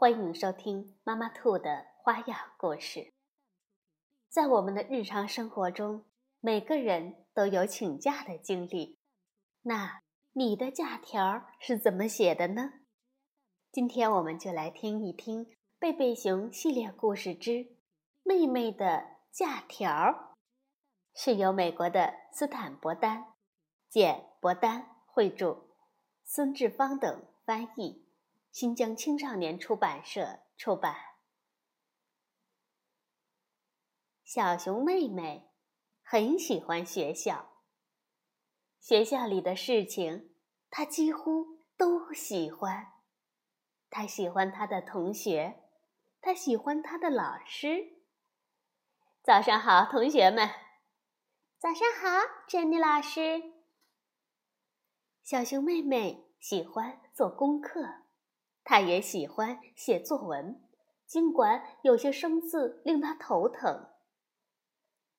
[0.00, 3.12] 欢迎收听妈妈兔的花样故事。
[4.28, 6.04] 在我们的日常生活中，
[6.38, 8.96] 每个人都有请假的经历。
[9.62, 10.02] 那
[10.34, 12.74] 你的假条是怎么写的呢？
[13.72, 15.46] 今天我们就来听一听
[15.80, 17.66] 《贝贝熊系列故事之
[18.22, 19.90] 妹妹的假条》，
[21.12, 23.32] 是由美国的斯坦伯丹、
[23.88, 25.64] 简伯丹绘著，
[26.24, 28.07] 孙志芳等翻译。
[28.50, 30.96] 新疆青少年出版社出版。
[34.24, 35.50] 小熊妹妹
[36.02, 37.62] 很喜欢学校，
[38.78, 40.34] 学校里的事情
[40.68, 42.92] 她几乎都喜欢。
[43.88, 45.62] 她喜欢她的同学，
[46.20, 48.02] 她喜欢她的老师。
[49.22, 50.48] 早上好，同学们！
[51.58, 53.54] 早上好，珍妮老师。
[55.22, 58.07] 小熊妹妹喜欢做功课。
[58.68, 60.60] 他也喜欢写作文，
[61.06, 63.86] 尽管有些生字令他头疼。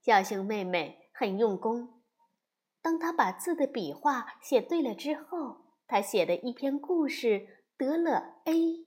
[0.00, 2.00] 小熊妹妹很用功，
[2.80, 8.86] 当他把字的笔画写对了之后，他写的一篇故事得了 A。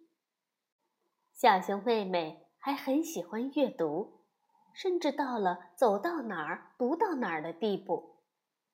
[1.32, 4.24] 小熊妹妹还很喜欢阅读，
[4.74, 8.24] 甚至到了走到哪儿读到哪儿的地步。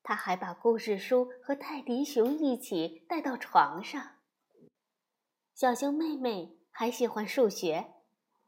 [0.01, 4.01] 他还把故事书和泰迪熊一起带到床上。
[5.55, 7.93] 小熊妹妹还喜欢数学，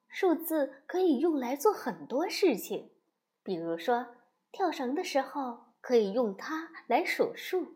[0.07, 2.89] 数字可以用来做很多事情，
[3.43, 4.07] 比如说
[4.51, 7.75] 跳绳的时候可以用它来数数，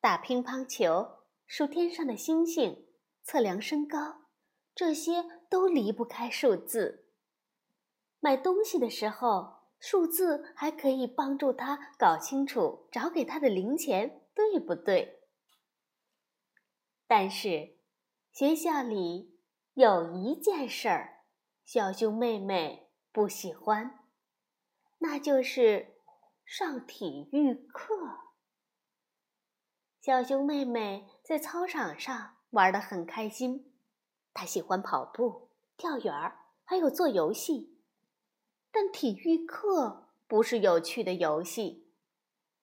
[0.00, 2.86] 打乒乓球、数天上的星星、
[3.24, 4.28] 测量身高，
[4.72, 7.06] 这些都离不开数字。
[8.20, 15.24] 买东西的时候，数字还可以帮助他搞清楚找给他的零钱对不对。
[17.08, 17.77] 但是。
[18.38, 19.36] 学校里
[19.74, 21.24] 有一件事儿，
[21.64, 23.98] 小熊妹妹不喜欢，
[24.98, 25.96] 那就是
[26.44, 27.96] 上体育课。
[30.00, 33.74] 小熊妹妹在操场上玩得很开心，
[34.32, 37.82] 她喜欢跑步、跳远儿，还有做游戏。
[38.70, 41.92] 但体育课不是有趣的游戏，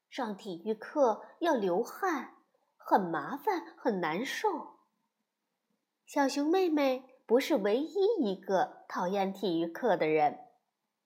[0.09, 2.38] 上体育课要流汗，
[2.78, 4.75] 很麻烦，很难受。
[6.06, 10.40] 小熊妹妹不是唯一一个讨厌体育课的人。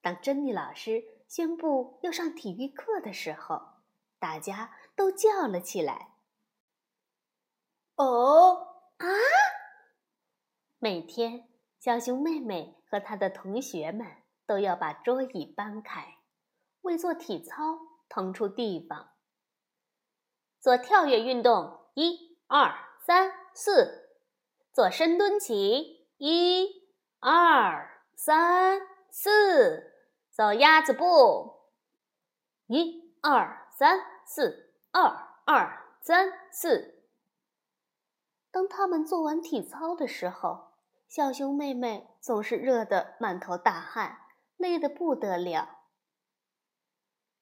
[0.01, 3.61] 当珍妮老师宣布要上体育课的时候，
[4.19, 6.13] 大家都叫了起来
[7.95, 9.07] ：“哦啊！”
[10.79, 11.47] 每天，
[11.79, 14.05] 小熊妹妹和她的同学们
[14.45, 16.17] 都要把桌椅搬开，
[16.81, 19.11] 为做体操腾出地方。
[20.59, 22.73] 做跳跃运动，一、二、
[23.05, 23.98] 三、四。
[24.79, 26.65] 做深蹲起，一、
[27.19, 28.79] 二、三、
[29.09, 29.29] 四；
[30.31, 31.03] 走鸭子步，
[32.67, 35.03] 一、二、三、四，二、
[35.45, 37.03] 二、三、四。
[38.51, 40.69] 当他们做完体操的时候，
[41.09, 44.19] 小熊妹妹总是热得满头大汗，
[44.55, 45.81] 累得不得了。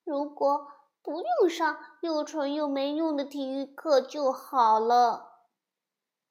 [0.03, 0.71] 如果
[1.03, 5.43] 不用上又蠢又没用的体育课就好了，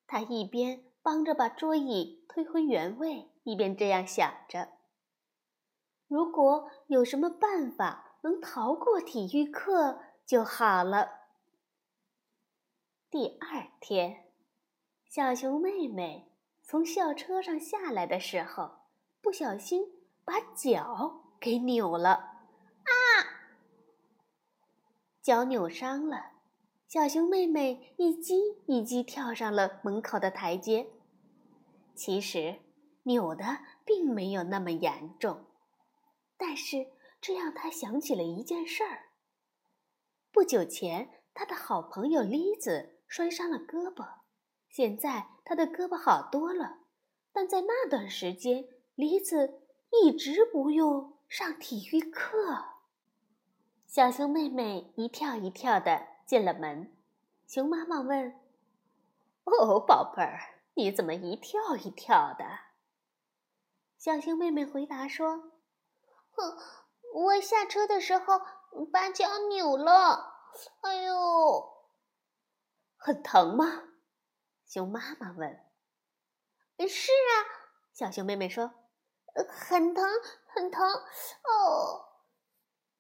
[0.09, 0.83] 她一边。
[1.07, 4.71] 帮着把桌椅推回原位，一边这样想着：
[6.09, 11.11] 如果有什么办法能逃过体育课就好了。
[13.09, 14.25] 第二天，
[15.09, 16.33] 小熊妹妹
[16.65, 18.73] 从校车上下来的时候，
[19.23, 19.85] 不小心
[20.25, 22.91] 把脚给扭了，啊！
[25.23, 26.33] 脚扭伤了，
[26.89, 30.91] 小熊妹妹一击一击跳上了门口的台阶。
[31.97, 32.61] 其实
[33.05, 35.47] 扭的并没有那么严重，
[36.37, 36.89] 但是
[37.21, 39.07] 这让他想起了一件事儿。
[40.31, 44.07] 不久前，他的好朋友栗子摔伤了胳膊，
[44.69, 46.81] 现在他的胳膊好多了。
[47.33, 52.67] 但在那段时间，栗子一直不用上体育课。
[53.87, 56.93] 小熊妹妹一跳一跳的进了门，
[57.47, 58.39] 熊妈妈问
[59.45, 60.41] ：“哦，宝贝儿。”
[60.77, 62.45] 你怎么一跳一跳的？
[63.97, 65.53] 小熊妹妹回答说
[66.37, 66.59] ：“哼，
[67.15, 68.41] 我下车的时候
[68.93, 70.35] 把脚扭了，
[70.83, 71.89] 哎呦，
[72.97, 73.65] 很疼吗？”
[74.69, 75.65] 熊妈妈问。
[76.87, 77.33] “是啊。”
[77.95, 78.75] 小熊妹妹说
[79.49, 80.05] ，“很疼，
[80.55, 80.87] 很疼。”
[81.49, 82.21] 哦，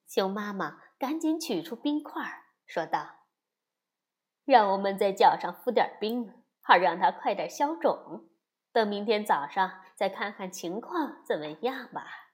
[0.07, 3.27] 熊妈妈赶紧取出冰块，说道
[4.47, 8.29] ：“让我们在脚上敷点冰，好让它快点消肿。”
[8.73, 12.33] 等明天早上再看看情况怎么样吧。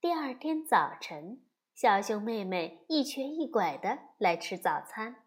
[0.00, 1.42] 第二天早晨，
[1.74, 5.24] 小熊妹妹一瘸一拐的来吃早餐。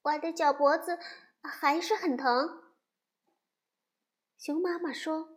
[0.00, 0.98] 我的脚脖子
[1.42, 2.72] 还是很疼。
[4.38, 5.36] 熊妈妈说：“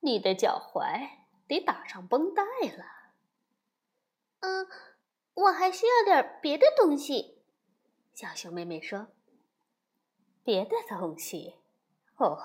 [0.00, 1.10] 你的脚踝
[1.46, 2.42] 得打上绷带
[2.74, 2.84] 了。”
[4.40, 4.66] 嗯，
[5.34, 7.42] 我还需要点别的东西。
[8.14, 9.08] 小熊妹妹说。
[10.44, 11.56] 别的东西，
[12.16, 12.38] 哦，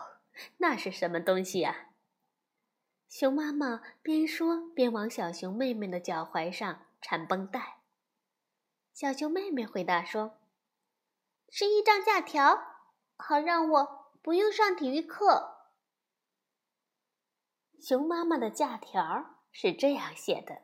[0.58, 1.90] 那是什么东西呀？
[3.10, 7.82] 熊妈妈边说边往小熊妹妹的脚踝上缠绷带。
[8.94, 10.38] 小熊妹妹回答说
[11.52, 12.58] ：“是一张假条，
[13.18, 15.74] 好让我不用上体育课。”
[17.82, 20.62] 熊妈妈的假条是这样写的：“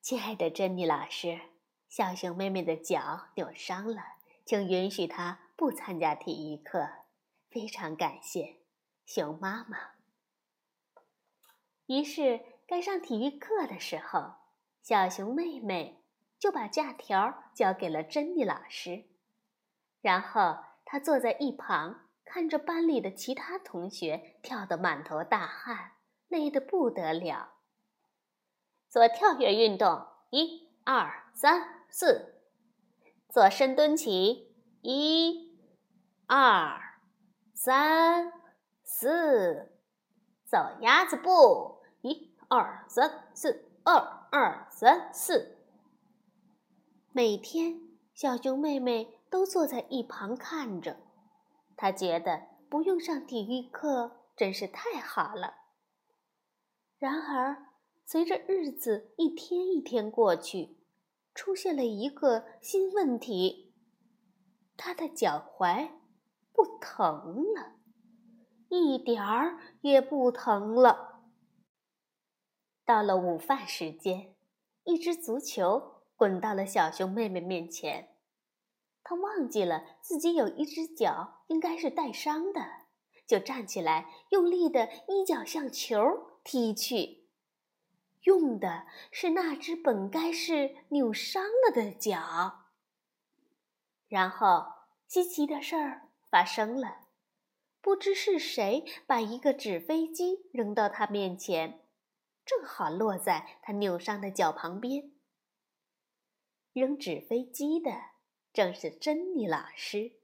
[0.00, 1.40] 亲爱的珍妮老师，
[1.88, 4.02] 小熊妹妹的脚扭伤了，
[4.44, 6.88] 请允许她。”不参加体育课，
[7.50, 8.60] 非常感谢
[9.04, 9.78] 熊妈妈。
[11.86, 14.34] 于是该上体育课的时候，
[14.82, 16.02] 小熊妹妹
[16.38, 19.04] 就把假条交给了珍妮老师，
[20.00, 25.92] 然后她坐在一旁，看着班里的其他同学跳得满头大汗，
[26.28, 27.54] 累得不得了。
[28.88, 32.42] 做跳跃运动，一、二、三、四；
[33.28, 34.51] 做深蹲起，
[34.82, 35.50] 一。
[36.26, 36.80] 二、
[37.54, 38.32] 三、
[38.82, 39.70] 四，
[40.44, 41.82] 走鸭子步。
[42.00, 43.94] 一、二、三、四，二、
[44.30, 45.58] 二、三、四。
[47.12, 47.80] 每天，
[48.14, 50.96] 小熊妹妹都坐在一旁看着，
[51.76, 55.54] 她觉得不用上体育课真是太好了。
[56.98, 57.66] 然而，
[58.04, 60.78] 随着日子一天一天过去，
[61.34, 63.71] 出现了一个新问题：
[64.76, 65.90] 他的脚踝。
[66.54, 67.76] 不疼了，
[68.68, 71.22] 一点儿也不疼了。
[72.84, 74.36] 到了午饭时间，
[74.84, 78.16] 一只足球滚到了小熊妹妹面前，
[79.02, 82.60] 她忘记了自己有一只脚应该是带伤的，
[83.26, 85.98] 就站起来，用力的一脚向球
[86.44, 87.30] 踢去，
[88.24, 92.61] 用的是那只本该是扭伤了的脚。
[94.12, 94.66] 然后，
[95.08, 96.10] 稀奇的事儿。
[96.28, 97.08] 发生了，
[97.80, 101.82] 不知是谁把一个纸飞机扔到他面前，
[102.44, 105.12] 正好落在他扭伤的脚旁边。
[106.72, 107.90] 扔纸飞机的
[108.50, 110.20] 正是珍妮老师，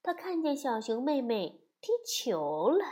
[0.00, 2.84] 她看见小熊妹妹踢球了。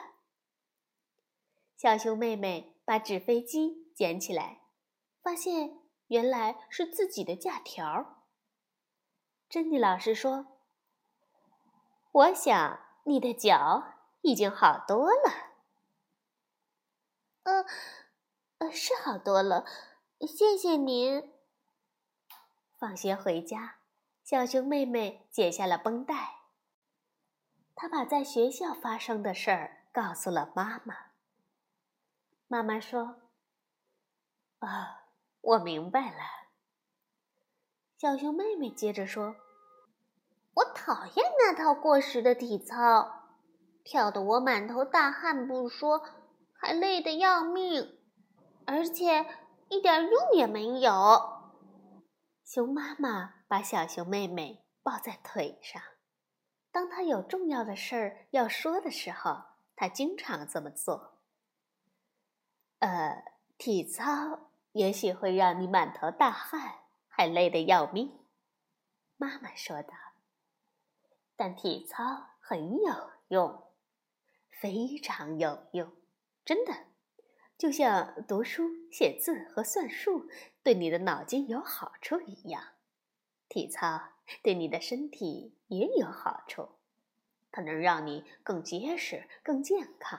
[1.76, 4.62] 小熊妹妹把纸飞机捡起来，
[5.22, 5.78] 发现
[6.08, 8.13] 原来是自己的假条。
[9.54, 10.46] 珍妮老师说。
[12.10, 13.84] 我想你的脚
[14.22, 15.30] 已经好多了。
[17.44, 17.64] 呃，
[18.58, 19.64] 呃，是好多了，
[20.26, 21.32] 谢谢您。
[22.76, 23.76] 放学回家，
[24.24, 26.40] 小熊妹妹解下了绷带。
[27.76, 30.96] 她把在学校发生的事儿告诉了妈妈。
[32.48, 33.22] 妈妈说
[34.58, 35.04] ：“啊，
[35.42, 36.18] 我明白了。”
[37.96, 39.36] 小熊妹妹接着说。
[40.84, 43.10] 讨厌那套过时的体操，
[43.82, 46.02] 跳得我满头大汗不说，
[46.52, 48.02] 还累得要命，
[48.66, 49.24] 而且
[49.70, 50.92] 一点用也没有。
[52.44, 55.80] 熊妈妈把小熊妹妹抱在腿上，
[56.70, 59.42] 当她有重要的事儿要说的时候，
[59.74, 61.22] 她经常这么做。
[62.80, 63.24] 呃，
[63.56, 68.20] 体操也许会让你满头大汗，还累得要命，
[69.16, 69.94] 妈妈说道。
[71.46, 73.64] 但体操很有用，
[74.48, 75.92] 非常有用，
[76.42, 76.72] 真的，
[77.58, 80.26] 就像读书、写字和算术
[80.62, 82.62] 对你的脑筋有好处一样，
[83.46, 84.00] 体操
[84.42, 86.66] 对你的身体也有好处。
[87.52, 90.18] 它能让你更结实、更健康，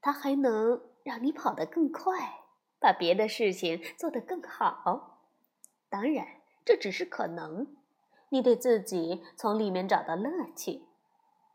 [0.00, 2.44] 它还能让你跑得更快，
[2.78, 5.26] 把别的事情做得更好。
[5.88, 7.78] 当然，这只是可能。
[8.34, 10.88] 你得自己从里面找到乐趣，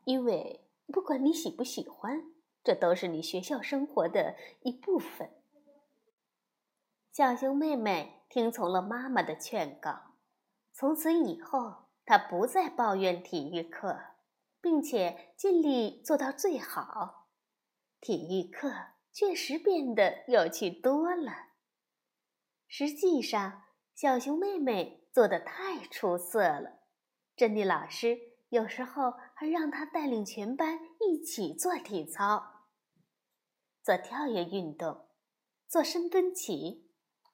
[0.04, 2.32] 因为不管你喜不喜欢，
[2.64, 5.30] 这都是你学校生活的一部分。
[7.12, 10.14] 小熊妹妹听从了妈妈的劝告，
[10.72, 13.98] 从此以后，她不再抱怨体育课，
[14.62, 17.26] 并且尽力做到最好。
[18.00, 18.72] 体育课
[19.12, 21.50] 确实变得有趣多了。
[22.66, 26.80] 实际上，小熊妹妹做的太出色了，
[27.36, 32.66] 珍妮老师有时候还让他带领全班一起做体操，
[33.82, 35.06] 做跳跃运动，
[35.68, 36.86] 做深蹲起。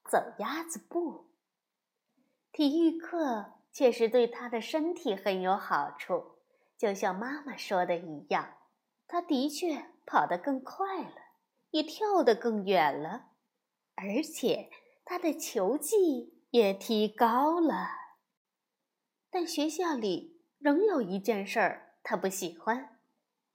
[0.09, 1.33] 走鸭子步。
[2.52, 6.38] 体育课确实对他的身体很有好处，
[6.78, 8.54] 就像妈妈说的一样，
[9.09, 11.16] 他的确跑得更快了，
[11.73, 13.30] 也跳得更远了，
[13.97, 14.71] 而且
[15.04, 17.86] 他的球技也提高了。
[19.28, 22.98] 但学校里仍有一件事儿他不喜欢，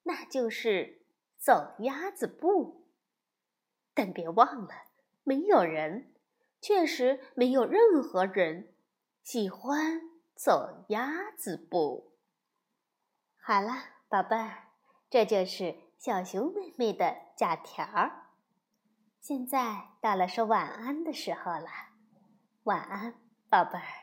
[0.03, 1.07] 那就是
[1.39, 2.91] 走鸭子步。
[3.95, 4.69] 但别忘了，
[5.23, 6.13] 没有人。
[6.61, 8.75] 确实没有任何人
[9.23, 9.99] 喜欢
[10.35, 12.13] 走鸭子步。
[13.41, 13.71] 好了，
[14.07, 14.67] 宝贝儿，
[15.09, 18.27] 这就是小熊妹妹的假条儿。
[19.19, 21.67] 现在到了说晚安的时候了，
[22.63, 23.15] 晚安，
[23.49, 24.00] 宝贝儿。